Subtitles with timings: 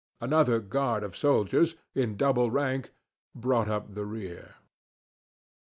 [0.19, 2.91] Another guard of soldiers, in double rank,
[3.35, 4.55] brought up the rear.